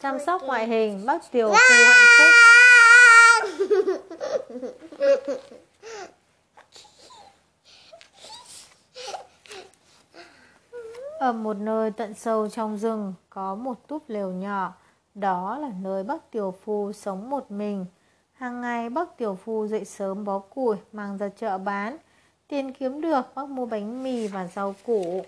chăm 0.00 0.18
sóc 0.26 0.42
ngoại 0.42 0.66
hình 0.66 1.06
bác 1.06 1.32
tiểu 1.32 1.48
phu 1.48 1.54
hạnh 1.88 2.06
phúc 2.18 2.28
Ở 11.18 11.32
một 11.32 11.56
nơi 11.56 11.90
tận 11.90 12.14
sâu 12.14 12.48
trong 12.48 12.78
rừng 12.78 13.14
có 13.30 13.54
một 13.54 13.88
túp 13.88 14.02
lều 14.08 14.32
nhỏ, 14.32 14.74
đó 15.14 15.58
là 15.58 15.70
nơi 15.82 16.02
bác 16.04 16.30
tiểu 16.30 16.54
phu 16.64 16.92
sống 16.92 17.30
một 17.30 17.50
mình. 17.50 17.86
Hàng 18.32 18.60
ngày 18.60 18.90
bác 18.90 19.16
tiểu 19.16 19.38
phu 19.44 19.66
dậy 19.66 19.84
sớm 19.84 20.24
bó 20.24 20.38
củi 20.38 20.76
mang 20.92 21.18
ra 21.18 21.28
chợ 21.28 21.58
bán, 21.58 21.96
tiền 22.48 22.72
kiếm 22.72 23.00
được 23.00 23.34
bác 23.34 23.48
mua 23.48 23.66
bánh 23.66 24.02
mì 24.02 24.26
và 24.26 24.46
rau 24.46 24.74
củ. 24.86 25.24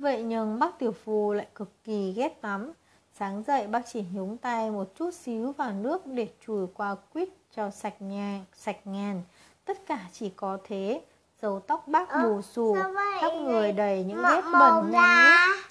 Vậy 0.00 0.22
nhưng 0.22 0.58
bác 0.58 0.78
tiểu 0.78 0.92
phu 0.92 1.32
lại 1.32 1.46
cực 1.54 1.84
kỳ 1.84 2.12
ghét 2.12 2.40
tắm. 2.40 2.72
Sáng 3.12 3.42
dậy 3.46 3.66
bác 3.66 3.80
chỉ 3.92 4.04
nhúng 4.12 4.36
tay 4.36 4.70
một 4.70 4.88
chút 4.94 5.14
xíu 5.14 5.52
vào 5.52 5.72
nước 5.72 6.06
để 6.06 6.28
chùi 6.46 6.66
qua 6.74 6.96
quýt 7.12 7.28
cho 7.56 7.70
sạch 7.70 8.02
nhà, 8.02 8.40
sạch 8.54 8.76
ngàn. 8.84 9.22
Tất 9.64 9.86
cả 9.86 9.98
chỉ 10.12 10.32
có 10.36 10.58
thế, 10.64 11.00
dầu 11.42 11.60
tóc 11.60 11.88
bác 11.88 12.08
bù 12.22 12.42
xù, 12.42 12.76
khắp 13.20 13.32
người 13.34 13.72
đầy 13.72 14.04
những 14.04 14.22
vết 14.22 14.42
bẩn 14.52 14.90
nhăn 14.90 15.30
nhít. 15.30 15.66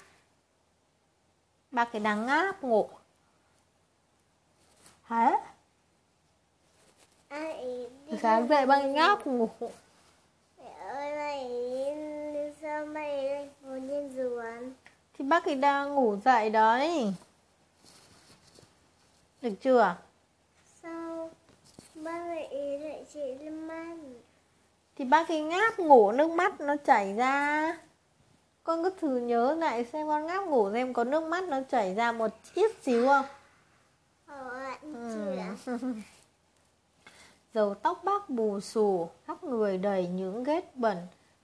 Bác 1.70 1.92
cái 1.92 2.00
đang 2.00 2.26
ngáp 2.26 2.62
ngủ. 2.62 2.88
Hả? 5.02 5.36
Sáng 8.22 8.48
dậy 8.48 8.66
bác 8.66 8.84
ngáp 8.84 9.26
ngủ. 9.26 9.48
Mẹ 10.58 10.72
ơi, 10.80 11.14
mày 11.16 11.50
sao 12.60 12.86
mày 12.86 13.24
lại 13.24 13.48
ngồi 13.62 13.82
trên 13.88 14.10
giường? 14.10 14.74
Thì 15.18 15.19
bác 15.30 15.44
ấy 15.44 15.54
đang 15.54 15.94
ngủ 15.94 16.16
dậy 16.24 16.50
đấy. 16.50 17.12
Được 19.42 19.54
chưa? 19.60 19.96
Sao 20.82 21.30
bác 21.94 22.18
lại 22.26 22.78
lại 22.78 23.04
chị 23.14 23.20
lên 23.40 23.66
mắt? 23.68 23.96
Thì 24.96 25.04
bác 25.04 25.28
ấy 25.28 25.40
ngáp 25.40 25.78
ngủ 25.78 26.12
nước 26.12 26.30
mắt 26.30 26.60
nó 26.60 26.76
chảy 26.84 27.14
ra. 27.14 27.78
Con 28.64 28.82
cứ 28.82 28.90
thử 29.00 29.16
nhớ 29.18 29.54
lại 29.54 29.84
xem 29.84 30.06
con 30.06 30.26
ngáp 30.26 30.46
ngủ 30.46 30.72
xem 30.72 30.92
có 30.92 31.04
nước 31.04 31.22
mắt 31.22 31.44
nó 31.44 31.60
chảy 31.70 31.94
ra 31.94 32.12
một 32.12 32.30
ít 32.54 32.70
xíu 32.82 33.06
không? 33.06 33.24
Ờ, 34.26 34.60
Ừ. 34.82 34.94
chưa. 35.66 35.72
Dầu 37.54 37.74
tóc 37.74 38.04
bác 38.04 38.30
bù 38.30 38.60
xù, 38.60 39.08
khắp 39.26 39.44
người 39.44 39.78
đầy 39.78 40.06
những 40.06 40.44
ghét 40.44 40.76
bẩn, 40.76 40.96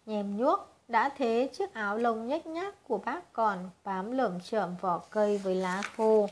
nhèm 0.07 0.37
nhuốc. 0.37 0.76
Đã 0.89 1.09
thế 1.17 1.51
chiếc 1.53 1.75
áo 1.75 1.99
lông 1.99 2.27
nhếch 2.27 2.47
nhác 2.47 2.75
của 2.85 2.99
bác 2.99 3.33
còn 3.33 3.71
bám 3.85 4.11
lởm 4.11 4.41
chởm 4.41 4.77
vỏ 4.81 4.99
cây 5.11 5.39
với 5.39 5.55
lá 5.55 5.83
khô. 5.97 6.29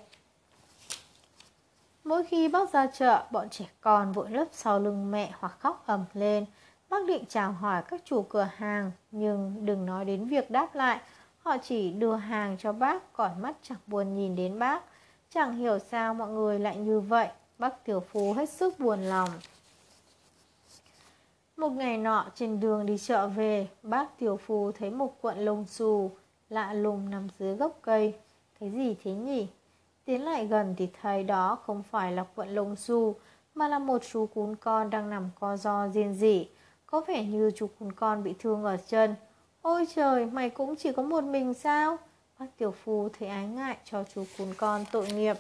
Mỗi 2.05 2.25
khi 2.25 2.49
bác 2.49 2.73
ra 2.73 2.87
chợ, 2.87 3.25
bọn 3.31 3.49
trẻ 3.51 3.65
con 3.81 4.13
vội 4.13 4.31
lấp 4.31 4.49
sau 4.53 4.81
lưng 4.81 5.11
mẹ 5.11 5.33
hoặc 5.39 5.57
khóc 5.59 5.83
ầm 5.87 6.05
lên. 6.15 6.47
Bác 6.89 7.07
định 7.07 7.25
chào 7.29 7.53
hỏi 7.53 7.83
các 7.89 8.03
chủ 8.05 8.23
cửa 8.23 8.49
hàng, 8.57 8.91
nhưng 9.11 9.67
đừng 9.67 9.87
nói 9.87 10.05
đến 10.05 10.25
việc 10.25 10.51
đáp 10.51 10.75
lại. 10.75 11.01
Họ 11.39 11.57
chỉ 11.59 11.93
đưa 11.93 12.15
hàng 12.15 12.57
cho 12.61 12.73
bác, 12.73 13.13
còn 13.13 13.43
mắt 13.43 13.57
chẳng 13.63 13.79
buồn 13.87 14.15
nhìn 14.15 14.37
đến 14.37 14.59
bác. 14.59 14.83
Chẳng 15.31 15.57
hiểu 15.57 15.79
sao 15.79 16.15
mọi 16.15 16.29
người 16.29 16.59
lại 16.59 16.77
như 16.77 17.01
vậy. 17.01 17.29
Bác 17.59 17.85
Tiểu 17.85 18.01
Phú 18.01 18.33
hết 18.33 18.51
sức 18.51 18.81
buồn 18.81 19.03
lòng. 19.03 19.29
Một 21.65 21.73
ngày 21.73 21.99
nọ 21.99 22.27
trên 22.35 22.61
đường 22.61 22.87
đi 22.87 22.99
chợ 22.99 23.29
về, 23.29 23.69
bác 23.83 24.19
Tiểu 24.19 24.37
phù 24.37 24.73
thấy 24.73 24.91
một 24.91 25.23
cuộn 25.23 25.39
lông 25.39 25.67
xù 25.67 26.11
lạ 26.49 26.73
lùng 26.73 27.11
nằm 27.11 27.29
dưới 27.39 27.55
gốc 27.55 27.79
cây. 27.83 28.15
Cái 28.61 28.71
gì 28.71 28.97
thế 29.05 29.13
nhỉ? 29.13 29.49
Tiến 30.05 30.25
lại 30.25 30.47
gần 30.47 30.75
thì 30.79 30.89
thấy 31.03 31.25
đó 31.25 31.59
không 31.63 31.83
phải 31.83 32.13
là 32.13 32.25
cuộn 32.35 32.49
lông 32.49 32.77
xù, 32.77 33.15
mà 33.55 33.69
là 33.69 33.79
một 33.79 34.03
chú 34.13 34.27
cún 34.27 34.57
con 34.57 34.91
đang 34.91 35.11
nằm 35.11 35.31
co 35.41 35.57
ro 35.57 35.89
riêng 35.89 36.15
rỉ. 36.15 36.49
Có 36.87 37.01
vẻ 37.01 37.25
như 37.25 37.51
chú 37.57 37.67
cún 37.79 37.93
con 37.93 38.23
bị 38.23 38.35
thương 38.39 38.65
ở 38.65 38.77
chân. 38.77 39.15
Ôi 39.63 39.87
trời, 39.95 40.27
mày 40.27 40.51
cũng 40.51 40.77
chỉ 40.77 40.93
có 40.93 41.03
một 41.03 41.25
mình 41.25 41.55
sao? 41.55 41.97
Bác 42.39 42.47
Tiểu 42.59 42.75
Phu 42.85 43.09
thấy 43.19 43.29
ái 43.29 43.47
ngại 43.47 43.77
cho 43.85 44.05
chú 44.15 44.25
cún 44.39 44.49
con 44.57 44.85
tội 44.93 45.07
nghiệp. 45.13 45.37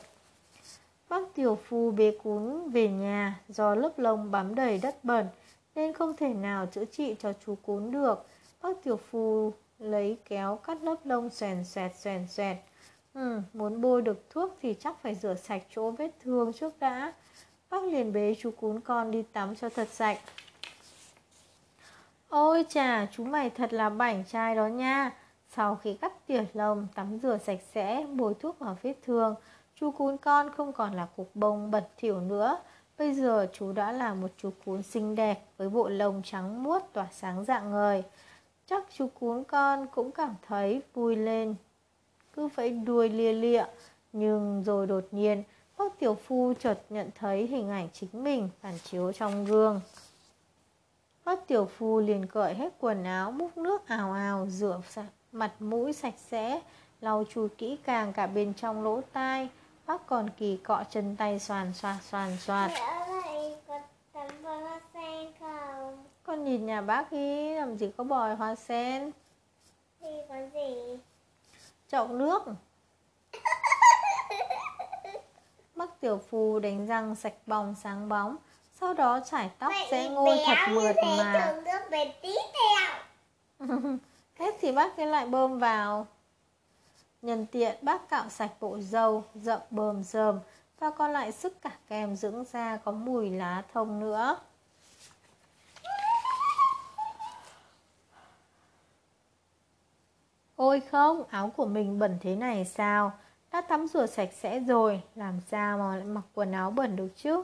Bác 1.08 1.34
Tiểu 1.34 1.58
Phu 1.68 1.90
bế 1.90 2.18
cún 2.22 2.70
về 2.70 2.88
nhà 2.88 3.40
do 3.48 3.74
lớp 3.74 3.98
lông 3.98 4.30
bám 4.30 4.54
đầy 4.54 4.78
đất 4.82 5.04
bẩn 5.04 5.26
nên 5.74 5.92
không 5.92 6.16
thể 6.16 6.34
nào 6.34 6.66
chữa 6.66 6.84
trị 6.84 7.16
cho 7.18 7.32
chú 7.46 7.54
cún 7.62 7.90
được. 7.90 8.26
Bác 8.62 8.82
Tiểu 8.82 8.96
Phu 8.96 9.52
lấy 9.78 10.18
kéo 10.24 10.56
cắt 10.56 10.82
lớp 10.82 10.96
lông 11.04 11.30
xoèn 11.30 11.64
xoẹt 11.64 11.96
xoèn 11.96 12.28
xoẹt. 12.28 12.56
Ừ, 13.14 13.40
muốn 13.52 13.80
bôi 13.80 14.02
được 14.02 14.30
thuốc 14.30 14.56
thì 14.62 14.74
chắc 14.74 15.02
phải 15.02 15.14
rửa 15.14 15.34
sạch 15.34 15.62
chỗ 15.74 15.90
vết 15.90 16.10
thương 16.20 16.52
trước 16.52 16.74
đã. 16.80 17.12
Bác 17.70 17.84
liền 17.84 18.12
bế 18.12 18.34
chú 18.38 18.50
cún 18.50 18.80
con 18.80 19.10
đi 19.10 19.22
tắm 19.22 19.56
cho 19.56 19.68
thật 19.68 19.88
sạch. 19.88 20.18
Ôi 22.28 22.64
chà, 22.68 23.06
chú 23.06 23.24
mày 23.24 23.50
thật 23.50 23.72
là 23.72 23.90
bảnh 23.90 24.24
trai 24.28 24.54
đó 24.54 24.66
nha. 24.66 25.10
Sau 25.48 25.76
khi 25.76 25.94
cắt 25.94 26.26
tỉa 26.26 26.44
lông, 26.54 26.86
tắm 26.94 27.18
rửa 27.22 27.38
sạch 27.38 27.60
sẽ, 27.74 28.06
bôi 28.14 28.34
thuốc 28.34 28.58
vào 28.58 28.76
vết 28.82 28.94
thương, 29.02 29.34
chú 29.74 29.90
cún 29.90 30.16
con 30.16 30.50
không 30.50 30.72
còn 30.72 30.92
là 30.94 31.08
cục 31.16 31.30
bông 31.34 31.70
bẩn 31.70 31.84
thỉu 31.96 32.20
nữa. 32.20 32.58
Bây 32.98 33.14
giờ 33.14 33.46
chú 33.52 33.72
đã 33.72 33.92
là 33.92 34.14
một 34.14 34.30
chú 34.36 34.50
cún 34.64 34.82
xinh 34.82 35.14
đẹp 35.14 35.44
với 35.56 35.68
bộ 35.68 35.88
lông 35.88 36.22
trắng 36.24 36.62
muốt 36.62 36.82
tỏa 36.92 37.06
sáng 37.12 37.44
dạng 37.44 37.70
ngời. 37.70 38.02
Chắc 38.66 38.84
chú 38.96 39.08
cún 39.20 39.44
con 39.44 39.86
cũng 39.86 40.10
cảm 40.12 40.34
thấy 40.48 40.82
vui 40.94 41.16
lên, 41.16 41.54
cứ 42.32 42.48
vẫy 42.48 42.70
đuôi 42.70 43.08
lia 43.08 43.32
lịa. 43.32 43.64
Nhưng 44.12 44.62
rồi 44.62 44.86
đột 44.86 45.04
nhiên, 45.10 45.42
bác 45.78 45.98
tiểu 45.98 46.14
phu 46.14 46.54
chợt 46.60 46.78
nhận 46.90 47.10
thấy 47.14 47.46
hình 47.46 47.68
ảnh 47.68 47.88
chính 47.92 48.24
mình 48.24 48.48
phản 48.60 48.78
chiếu 48.78 49.12
trong 49.12 49.44
gương. 49.44 49.80
Bác 51.24 51.48
tiểu 51.48 51.64
phu 51.64 52.00
liền 52.00 52.26
cởi 52.26 52.54
hết 52.54 52.72
quần 52.80 53.04
áo, 53.04 53.32
múc 53.32 53.58
nước 53.58 53.88
ào 53.88 54.12
ào, 54.12 54.46
rửa 54.50 54.80
sạch 54.88 55.10
mặt 55.32 55.52
mũi 55.60 55.92
sạch 55.92 56.14
sẽ, 56.30 56.60
lau 57.00 57.24
chùi 57.34 57.48
kỹ 57.48 57.78
càng 57.84 58.12
cả 58.12 58.26
bên 58.26 58.54
trong 58.54 58.84
lỗ 58.84 59.00
tai. 59.12 59.48
Bác 59.86 60.06
còn 60.06 60.30
kỳ 60.30 60.56
cọ 60.56 60.84
chân 60.90 61.16
tay 61.16 61.38
xoàn 61.38 61.72
xoạt 61.74 61.96
xoàn 62.02 62.36
xoạt. 62.40 62.70
Con 66.22 66.44
nhìn 66.44 66.66
nhà 66.66 66.80
bác 66.80 67.10
ý 67.10 67.54
làm 67.54 67.76
gì 67.76 67.90
có 67.96 68.04
bòi 68.04 68.34
hoa 68.34 68.54
sen, 68.54 69.10
Thì 70.00 70.08
có 70.28 70.34
gì? 70.54 70.98
chậu 71.88 72.08
nước. 72.08 72.42
Bác 75.74 76.00
tiểu 76.00 76.20
phu 76.30 76.58
đánh 76.58 76.86
răng 76.86 77.14
sạch 77.14 77.34
bóng 77.46 77.74
sáng 77.82 78.08
bóng, 78.08 78.36
sau 78.80 78.94
đó 78.94 79.20
chải 79.30 79.50
tóc 79.58 79.72
sẽ 79.90 80.08
ngôi 80.08 80.38
thật 80.46 80.56
mượt 80.68 80.96
mà. 81.18 81.54
Hết 84.38 84.54
thì 84.60 84.72
bác 84.72 84.96
cái 84.96 85.06
lại 85.06 85.26
bơm 85.26 85.58
vào. 85.58 86.06
Nhân 87.24 87.46
tiện 87.46 87.76
bác 87.82 88.08
cạo 88.08 88.28
sạch 88.28 88.50
bộ 88.60 88.78
dầu 88.78 89.24
rậm 89.34 89.60
bờm 89.70 90.02
rờm 90.02 90.40
và 90.78 90.90
còn 90.90 91.12
lại 91.12 91.32
sức 91.32 91.62
cả 91.62 91.70
kem 91.88 92.16
dưỡng 92.16 92.44
da 92.44 92.76
có 92.76 92.92
mùi 92.92 93.30
lá 93.30 93.62
thông 93.72 94.00
nữa. 94.00 94.36
Ôi 100.56 100.80
không, 100.90 101.24
áo 101.30 101.52
của 101.56 101.66
mình 101.66 101.98
bẩn 101.98 102.18
thế 102.20 102.36
này 102.36 102.64
sao? 102.64 103.12
Đã 103.52 103.60
tắm 103.60 103.86
rửa 103.86 104.06
sạch 104.06 104.30
sẽ 104.32 104.60
rồi, 104.60 105.02
làm 105.14 105.40
sao 105.50 105.78
mà 105.78 105.96
lại 105.96 106.04
mặc 106.04 106.24
quần 106.34 106.52
áo 106.52 106.70
bẩn 106.70 106.96
được 106.96 107.08
chứ? 107.16 107.42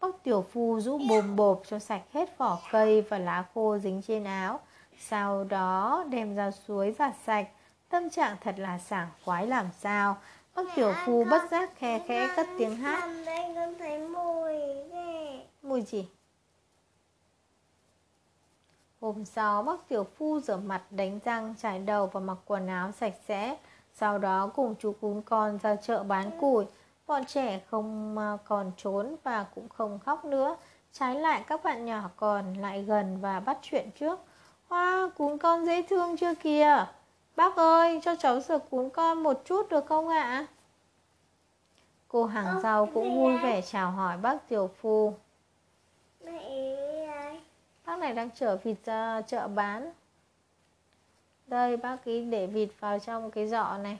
Bác 0.00 0.22
tiểu 0.22 0.44
phu 0.52 0.80
rũ 0.80 0.98
bồm 1.08 1.36
bộp 1.36 1.62
cho 1.66 1.78
sạch 1.78 2.02
hết 2.12 2.38
vỏ 2.38 2.58
cây 2.72 3.02
và 3.02 3.18
lá 3.18 3.44
khô 3.54 3.78
dính 3.78 4.02
trên 4.02 4.24
áo. 4.24 4.60
Sau 4.98 5.44
đó 5.44 6.04
đem 6.10 6.34
ra 6.36 6.50
suối 6.50 6.94
giặt 6.98 7.14
sạch. 7.26 7.48
Tâm 7.90 8.10
trạng 8.10 8.36
thật 8.40 8.54
là 8.58 8.78
sảng 8.78 9.08
khoái 9.24 9.46
làm 9.46 9.68
sao. 9.80 10.16
Bác 10.54 10.62
tiểu 10.74 10.92
phu 11.06 11.24
bất 11.24 11.50
giác 11.50 11.70
khe 11.76 11.98
khẽ 12.06 12.28
cất 12.36 12.46
tiếng 12.58 12.76
hát. 12.76 13.00
Con 13.54 13.74
thấy 13.78 13.98
mùi. 13.98 14.54
Mùi 15.62 15.82
gì? 15.82 16.08
Hôm 19.00 19.24
sau, 19.24 19.62
bác 19.62 19.88
tiểu 19.88 20.04
phu 20.04 20.40
rửa 20.40 20.56
mặt, 20.56 20.82
đánh 20.90 21.18
răng, 21.24 21.54
chải 21.58 21.78
đầu 21.78 22.06
và 22.06 22.20
mặc 22.20 22.38
quần 22.46 22.66
áo 22.66 22.92
sạch 22.92 23.14
sẽ. 23.28 23.56
Sau 23.94 24.18
đó 24.18 24.50
cùng 24.54 24.74
chú 24.78 24.94
cún 25.00 25.22
con 25.22 25.58
ra 25.62 25.76
chợ 25.76 26.02
bán 26.02 26.30
củi. 26.40 26.64
Bọn 27.06 27.24
trẻ 27.24 27.60
không 27.70 28.14
mà 28.14 28.38
còn 28.44 28.72
trốn 28.76 29.16
và 29.22 29.46
cũng 29.54 29.68
không 29.68 29.98
khóc 29.98 30.24
nữa. 30.24 30.56
Trái 30.92 31.14
lại 31.14 31.44
các 31.46 31.64
bạn 31.64 31.84
nhỏ 31.84 32.10
còn 32.16 32.54
lại 32.54 32.82
gần 32.82 33.18
và 33.20 33.40
bắt 33.40 33.58
chuyện 33.62 33.90
trước. 33.90 34.20
Hoa, 34.68 35.10
cún 35.16 35.38
con 35.38 35.66
dễ 35.66 35.82
thương 35.82 36.16
chưa 36.16 36.34
kìa? 36.34 36.86
Bác 37.40 37.56
ơi, 37.56 38.00
cho 38.02 38.14
cháu 38.16 38.40
sửa 38.40 38.58
cún 38.70 38.90
con 38.90 39.22
một 39.22 39.42
chút 39.44 39.68
được 39.70 39.86
không 39.86 40.08
ạ? 40.08 40.46
Cô 42.08 42.24
hàng 42.24 42.46
Ơ, 42.46 42.60
rau 42.62 42.86
cũng 42.94 43.16
vui 43.16 43.38
vẻ 43.38 43.62
chào 43.62 43.90
hỏi 43.90 44.16
bác 44.16 44.48
tiểu 44.48 44.70
phu. 44.80 45.14
Mẹ 46.24 46.38
ơi. 47.08 47.40
Bác 47.84 47.98
này 47.98 48.14
đang 48.14 48.30
chở 48.30 48.56
vịt 48.56 48.76
ra 48.84 49.22
chợ 49.22 49.48
bán. 49.48 49.92
Đây 51.46 51.76
bác 51.76 52.04
ý 52.04 52.24
để 52.24 52.46
vịt 52.46 52.68
vào 52.80 52.98
trong 52.98 53.30
cái 53.30 53.48
giỏ 53.48 53.78
này. 53.82 53.98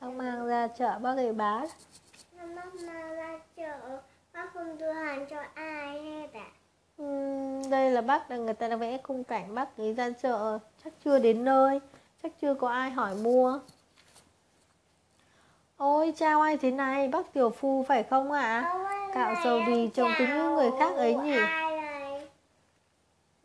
Bác 0.00 0.08
mang 0.08 0.46
ra 0.46 0.68
chợ 0.68 0.98
bác 0.98 1.16
ấy 1.16 1.32
bán 1.32 1.66
bác 2.56 2.74
mang 2.74 3.16
ra 3.16 3.38
chợ, 3.56 4.00
bác 4.32 4.54
không 4.54 4.78
đưa 4.78 4.92
hàng 4.92 5.26
cho 5.30 5.42
ai 5.54 6.02
hết 6.02 6.28
à? 6.32 6.50
Uhm, 7.02 7.70
đây 7.70 7.90
là 7.90 8.00
bác 8.00 8.30
là 8.30 8.36
người 8.36 8.54
ta 8.54 8.68
đã 8.68 8.76
vẽ 8.76 8.98
khung 9.02 9.24
cảnh 9.24 9.54
bác 9.54 9.76
ấy 9.76 9.94
ra 9.94 10.10
chợ 10.22 10.58
chắc 10.84 10.92
chưa 11.04 11.18
đến 11.18 11.44
nơi 11.44 11.80
chắc 12.22 12.32
chưa 12.40 12.54
có 12.54 12.68
ai 12.68 12.90
hỏi 12.90 13.14
mua 13.14 13.58
ôi 15.76 16.12
chào 16.16 16.40
ai 16.40 16.56
thế 16.56 16.70
này 16.70 17.08
bác 17.08 17.32
tiểu 17.32 17.50
phu 17.50 17.84
phải 17.88 18.02
không 18.02 18.32
ạ 18.32 18.60
à? 18.60 19.10
cạo 19.14 19.34
dầu 19.44 19.60
gì 19.66 19.90
trông 19.94 20.10
cứ 20.18 20.26
như 20.26 20.50
người 20.50 20.70
khác 20.78 20.96
ấy 20.96 21.14
nhỉ 21.14 21.38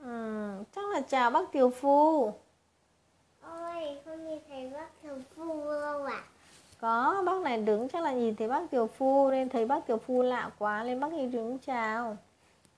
uhm, 0.04 0.64
chắc 0.76 0.90
là 0.94 1.02
chào 1.02 1.32
bác 1.32 1.52
tiểu 1.52 1.70
phu 1.70 2.34
ôi 3.42 3.98
không 4.06 4.28
nhìn 4.28 4.40
thấy 4.50 4.72
bác 4.74 5.02
tiểu 5.04 5.18
phu 5.36 5.72
đâu 5.82 6.04
ạ 6.04 6.14
à? 6.14 6.24
có 6.80 7.24
bác 7.26 7.42
này 7.42 7.58
đứng 7.58 7.90
chắc 7.90 8.04
là 8.04 8.12
nhìn 8.12 8.36
thấy 8.36 8.48
bác 8.48 8.72
tiểu 8.72 8.88
phu 8.88 9.32
nên 9.32 9.50
thấy 9.50 9.66
bác 9.66 9.88
tiểu 9.88 9.98
phu 9.98 10.22
lạ 10.22 10.52
quá 10.60 10.84
nên 10.84 11.00
bác 11.00 11.12
ấy 11.12 11.28
đứng 11.28 11.58
chào 11.58 12.18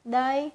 đây 0.04 0.52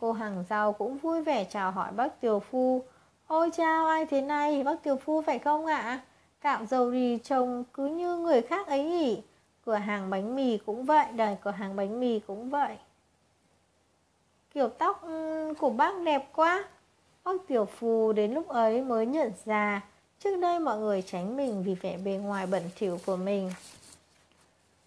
Cô 0.00 0.12
hàng 0.12 0.44
rau 0.50 0.72
cũng 0.72 0.98
vui 0.98 1.22
vẻ 1.22 1.44
chào 1.44 1.70
hỏi 1.70 1.92
bác 1.92 2.20
tiểu 2.20 2.40
phu. 2.40 2.84
Ôi 3.28 3.50
chào 3.56 3.86
ai 3.86 4.06
thế 4.06 4.20
này, 4.20 4.62
bác 4.62 4.82
tiểu 4.82 4.96
phu 4.96 5.22
phải 5.22 5.38
không 5.38 5.66
ạ? 5.66 5.76
À? 5.76 6.00
Cạo 6.40 6.66
dầu 6.66 6.90
rì 6.90 7.18
trông 7.24 7.64
cứ 7.74 7.86
như 7.86 8.16
người 8.16 8.42
khác 8.42 8.66
ấy 8.66 8.84
nhỉ? 8.84 9.22
Cửa 9.66 9.74
hàng 9.74 10.10
bánh 10.10 10.36
mì 10.36 10.58
cũng 10.58 10.84
vậy, 10.84 11.06
đời 11.16 11.36
cửa 11.42 11.50
hàng 11.50 11.76
bánh 11.76 12.00
mì 12.00 12.20
cũng 12.20 12.50
vậy. 12.50 12.76
Kiểu 14.54 14.68
tóc 14.68 15.02
ừ, 15.02 15.54
của 15.58 15.70
bác 15.70 16.00
đẹp 16.04 16.28
quá. 16.34 16.64
Bác 17.24 17.32
tiểu 17.48 17.64
phu 17.64 18.12
đến 18.12 18.32
lúc 18.34 18.48
ấy 18.48 18.82
mới 18.82 19.06
nhận 19.06 19.32
ra 19.44 19.82
Trước 20.18 20.36
đây 20.36 20.58
mọi 20.58 20.78
người 20.78 21.02
tránh 21.02 21.36
mình 21.36 21.62
vì 21.62 21.74
vẻ 21.74 21.96
bề 22.04 22.12
ngoài 22.12 22.46
bẩn 22.46 22.62
thỉu 22.76 22.98
của 23.06 23.16
mình. 23.16 23.50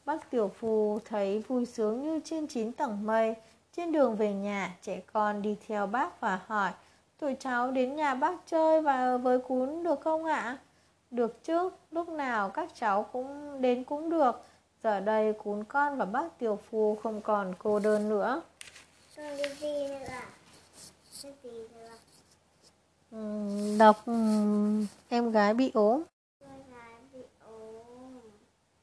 Bác 0.06 0.32
tiểu 0.32 0.52
phu 0.60 1.00
thấy 1.06 1.40
vui 1.48 1.66
sướng 1.66 2.04
như 2.04 2.20
trên 2.24 2.48
chín 2.48 2.72
tầng 2.72 3.06
mây 3.06 3.36
trên 3.78 3.92
đường 3.92 4.16
về 4.16 4.34
nhà, 4.34 4.76
trẻ 4.82 5.02
con 5.14 5.42
đi 5.42 5.58
theo 5.68 5.88
bác 5.88 6.20
và 6.20 6.40
hỏi 6.48 6.72
Tụi 7.22 7.36
cháu 7.40 7.72
đến 7.72 7.96
nhà 7.96 8.14
bác 8.14 8.34
chơi 8.48 8.82
và 8.82 9.18
với 9.18 9.40
cún 9.40 9.84
được 9.84 10.02
không 10.02 10.26
ạ? 10.26 10.58
Được 11.12 11.44
chứ, 11.44 11.70
lúc 11.92 12.10
nào 12.10 12.50
các 12.50 12.70
cháu 12.76 13.04
cũng 13.04 13.62
đến 13.62 13.84
cũng 13.84 14.10
được 14.10 14.42
Giờ 14.84 15.00
đây 15.00 15.34
cún 15.34 15.64
con 15.64 15.98
và 15.98 16.06
bác 16.06 16.40
tiểu 16.40 16.60
phu 16.70 16.98
không 17.04 17.22
còn 17.22 17.54
cô 17.60 17.80
đơn 17.80 18.10
nữa? 18.10 18.42
Đọc 23.78 24.04
em 25.10 25.32
gái 25.32 25.54
bị 25.54 25.72
ốm 25.74 26.04